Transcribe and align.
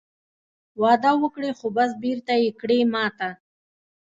وعده 0.81 1.11
وکړې 1.23 1.51
خو 1.57 1.67
بس 1.77 1.91
بېرته 2.03 2.33
یې 2.41 2.49
کړې 2.61 2.79
ماته 2.93 3.29